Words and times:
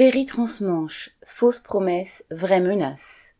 Ferry 0.00 0.24
transmanche, 0.24 1.10
fausse 1.26 1.60
promesse, 1.60 2.24
vraie 2.30 2.62
menace. 2.62 3.34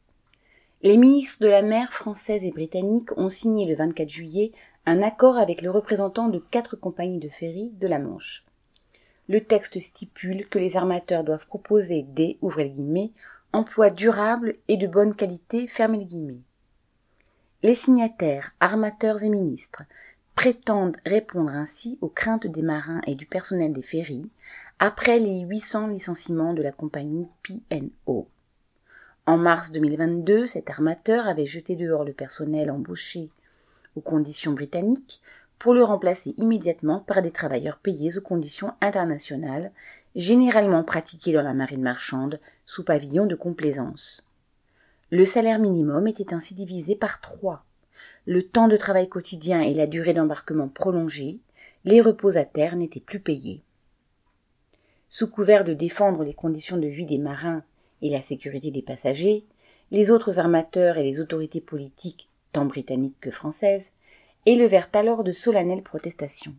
Les 0.83 0.98
ministres 0.98 1.42
de 1.42 1.48
la 1.48 1.62
mer 1.62 1.90
française 1.90 2.44
et 2.44 2.50
britannique 2.50 3.17
ont 3.17 3.30
signé 3.30 3.65
le 3.65 3.75
24 3.75 4.06
juillet 4.06 4.52
un 4.84 5.00
accord 5.00 5.38
avec 5.38 5.62
le 5.62 5.70
représentant 5.70 6.28
de 6.28 6.38
quatre 6.38 6.76
compagnies 6.76 7.18
de 7.18 7.31
ferry 7.31 7.70
de 7.81 7.86
la 7.88 7.99
Manche. 7.99 8.45
Le 9.27 9.43
texte 9.43 9.79
stipule 9.79 10.46
que 10.50 10.59
les 10.59 10.77
armateurs 10.77 11.25
doivent 11.25 11.46
proposer 11.46 12.02
des 12.02 12.36
emplois 13.54 13.88
durables 13.88 14.56
et 14.68 14.77
de 14.77 14.86
bonne 14.86 15.14
qualité 15.14 15.66
les. 15.66 16.42
Les 17.62 17.74
signataires, 17.74 18.52
armateurs 18.61 19.22
et 19.22 19.30
ministres 19.30 19.84
prétendent 20.34 20.98
répondre 21.06 21.52
ainsi 21.52 21.96
aux 22.02 22.08
craintes 22.08 22.46
des 22.46 22.62
marins 22.62 23.00
et 23.06 23.14
du 23.14 23.24
personnel 23.24 23.72
des 23.72 23.82
ferries 23.82 24.29
après 24.82 25.18
les 25.18 25.40
800 25.40 25.88
licenciements 25.88 26.54
de 26.54 26.62
la 26.62 26.72
compagnie 26.72 27.28
PNO. 27.42 28.27
En 29.27 29.36
mars 29.36 29.72
2022, 29.72 30.46
cet 30.46 30.70
armateur 30.70 31.28
avait 31.28 31.45
jeté 31.45 31.77
dehors 31.77 32.02
le 32.02 32.14
personnel 32.14 32.70
embauché 32.70 33.28
aux 33.95 34.00
conditions 34.00 34.52
britanniques 34.52 35.20
pour 35.58 35.74
le 35.74 35.84
remplacer 35.84 36.32
immédiatement 36.38 37.00
par 37.00 37.20
des 37.20 37.30
travailleurs 37.30 37.77
payés 37.77 38.16
aux 38.16 38.22
conditions 38.22 38.72
internationales, 38.80 39.70
généralement 40.16 40.83
pratiquées 40.83 41.34
dans 41.34 41.42
la 41.42 41.52
marine 41.52 41.83
marchande 41.83 42.41
sous 42.64 42.83
pavillon 42.83 43.27
de 43.27 43.34
complaisance. 43.34 44.24
Le 45.10 45.27
salaire 45.27 45.58
minimum 45.58 46.06
était 46.06 46.33
ainsi 46.33 46.55
divisé 46.55 46.97
par 46.97 47.20
trois. 47.20 47.66
Le 48.24 48.42
temps 48.42 48.66
de 48.66 48.78
travail 48.78 49.10
quotidien 49.10 49.60
et 49.60 49.74
la 49.74 49.86
durée 49.86 50.14
d'embarquement 50.14 50.69
prolongée, 50.69 51.38
les 51.84 52.00
repos 52.00 52.38
à 52.38 52.47
terre 52.47 52.77
n'étaient 52.77 52.98
plus 52.98 53.20
payés. 53.20 53.62
Sous 55.12 55.27
couvert 55.27 55.64
de 55.64 55.74
défendre 55.74 56.23
les 56.23 56.34
conditions 56.34 56.77
de 56.77 56.87
vie 56.87 57.05
des 57.05 57.19
marins 57.19 57.64
et 58.00 58.10
la 58.10 58.23
sécurité 58.23 58.70
des 58.70 58.80
passagers, 58.80 59.45
les 59.91 60.12
autres 60.12 60.39
armateurs 60.39 60.98
et 60.98 61.03
les 61.03 61.20
autorités 61.20 61.61
politiques, 61.61 62.28
tant 62.53 62.64
britanniques 62.64 63.20
que 63.20 63.33
françaises, 63.33 63.91
élevèrent 64.47 64.88
alors 64.92 65.25
de 65.25 65.33
solennelles 65.33 65.83
protestations. 65.83 66.55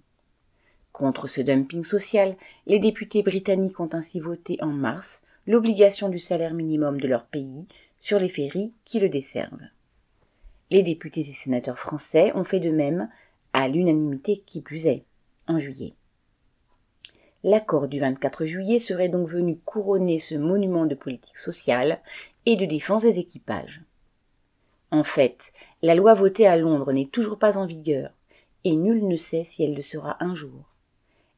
Contre 0.91 1.27
ce 1.27 1.39
dumping 1.39 1.85
social, 1.85 2.35
les 2.67 2.79
députés 2.79 3.23
britanniques 3.23 3.79
ont 3.79 3.89
ainsi 3.93 4.19
voté 4.19 4.57
en 4.61 4.67
mars 4.67 5.21
l'obligation 5.47 6.09
du 6.09 6.19
salaire 6.19 6.53
minimum 6.53 6.99
de 6.99 7.07
leur 7.07 7.23
pays 7.27 7.65
sur 7.99 8.19
les 8.19 8.29
ferries 8.29 8.73
qui 8.83 8.99
le 8.99 9.07
desservent. 9.07 9.63
Les 10.71 10.83
députés 10.83 11.21
et 11.21 11.33
sénateurs 11.33 11.79
français 11.79 12.33
ont 12.35 12.43
fait 12.43 12.59
de 12.59 12.69
même, 12.69 13.09
à 13.53 13.69
l'unanimité 13.69 14.43
qui 14.45 14.59
plus 14.59 14.87
est, 14.87 15.05
en 15.47 15.57
juillet. 15.57 15.93
L'accord 17.43 17.87
du 17.87 17.99
24 17.99 18.45
juillet 18.45 18.77
serait 18.77 19.09
donc 19.09 19.27
venu 19.27 19.57
couronner 19.65 20.19
ce 20.19 20.35
monument 20.35 20.85
de 20.85 20.93
politique 20.93 21.37
sociale 21.37 21.99
et 22.45 22.55
de 22.55 22.65
défense 22.65 23.01
des 23.01 23.17
équipages. 23.17 23.81
En 24.91 25.03
fait, 25.03 25.53
la 25.81 25.95
loi 25.95 26.13
votée 26.13 26.45
à 26.45 26.57
Londres 26.57 26.91
n'est 26.91 27.07
toujours 27.07 27.39
pas 27.39 27.57
en 27.57 27.65
vigueur, 27.65 28.11
et 28.63 28.75
nul 28.75 29.07
ne 29.07 29.15
sait 29.15 29.43
si 29.43 29.63
elle 29.63 29.73
le 29.73 29.81
sera 29.81 30.23
un 30.23 30.35
jour. 30.35 30.65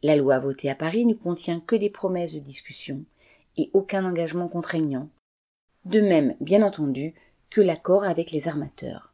La 0.01 0.17
loi 0.17 0.39
votée 0.39 0.69
à 0.69 0.75
Paris 0.75 1.05
ne 1.05 1.13
contient 1.13 1.61
que 1.61 1.75
des 1.75 1.89
promesses 1.89 2.33
de 2.33 2.39
discussion 2.39 3.05
et 3.55 3.69
aucun 3.73 4.03
engagement 4.05 4.49
contraignant, 4.49 5.07
de 5.85 6.01
même, 6.01 6.35
bien 6.41 6.63
entendu, 6.63 7.13
que 7.49 7.61
l'accord 7.61 8.03
avec 8.03 8.31
les 8.31 8.47
armateurs. 8.47 9.13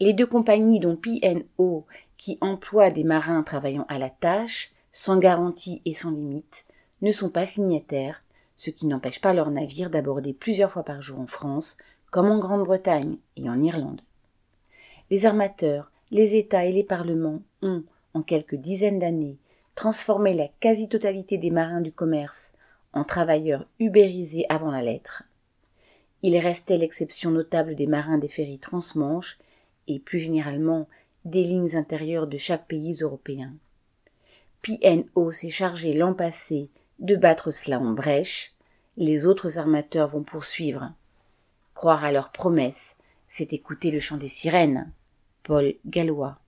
Les 0.00 0.12
deux 0.12 0.26
compagnies 0.26 0.80
dont 0.80 0.96
PNO, 0.96 1.86
qui 2.16 2.38
emploient 2.40 2.90
des 2.90 3.04
marins 3.04 3.42
travaillant 3.42 3.86
à 3.88 3.98
la 3.98 4.10
tâche, 4.10 4.73
sans 4.94 5.18
garantie 5.18 5.82
et 5.84 5.92
sans 5.92 6.12
limite, 6.12 6.64
ne 7.02 7.10
sont 7.10 7.28
pas 7.28 7.44
signataires, 7.44 8.22
ce 8.56 8.70
qui 8.70 8.86
n'empêche 8.86 9.20
pas 9.20 9.34
leurs 9.34 9.50
navires 9.50 9.90
d'aborder 9.90 10.32
plusieurs 10.32 10.70
fois 10.70 10.84
par 10.84 11.02
jour 11.02 11.18
en 11.18 11.26
France, 11.26 11.76
comme 12.12 12.30
en 12.30 12.38
Grande-Bretagne 12.38 13.18
et 13.36 13.50
en 13.50 13.60
Irlande. 13.60 14.00
Les 15.10 15.26
armateurs, 15.26 15.90
les 16.12 16.36
États 16.36 16.64
et 16.64 16.72
les 16.72 16.84
parlements 16.84 17.42
ont, 17.60 17.82
en 18.14 18.22
quelques 18.22 18.54
dizaines 18.54 19.00
d'années, 19.00 19.36
transformé 19.74 20.32
la 20.32 20.46
quasi-totalité 20.60 21.38
des 21.38 21.50
marins 21.50 21.80
du 21.80 21.90
commerce 21.90 22.52
en 22.92 23.02
travailleurs 23.02 23.66
ubérisés 23.80 24.46
avant 24.48 24.70
la 24.70 24.82
lettre, 24.82 25.24
il 26.26 26.38
restait 26.38 26.78
l'exception 26.78 27.30
notable 27.30 27.74
des 27.74 27.86
marins 27.86 28.16
des 28.16 28.28
ferries 28.28 28.58
transmanches 28.58 29.36
et 29.88 29.98
plus 29.98 30.20
généralement 30.20 30.88
des 31.26 31.42
lignes 31.42 31.76
intérieures 31.76 32.26
de 32.26 32.38
chaque 32.38 32.66
pays 32.66 32.96
européen. 33.02 33.52
PNO 34.64 35.30
s'est 35.30 35.50
chargé 35.50 35.92
l'an 35.92 36.14
passé 36.14 36.70
de 36.98 37.16
battre 37.16 37.50
cela 37.50 37.78
en 37.78 37.92
brèche, 37.92 38.54
les 38.96 39.26
autres 39.26 39.58
armateurs 39.58 40.08
vont 40.08 40.22
poursuivre. 40.22 40.90
Croire 41.74 42.02
à 42.02 42.12
leurs 42.12 42.32
promesses, 42.32 42.96
c'est 43.28 43.52
écouter 43.52 43.90
le 43.90 44.00
chant 44.00 44.16
des 44.16 44.30
sirènes. 44.30 44.90
Paul 45.42 45.74
Gallois. 45.84 46.38